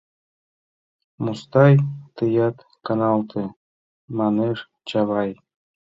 [1.23, 1.73] Мустай,
[2.15, 3.43] тыят каналте,—
[4.17, 5.31] манеш Чавай.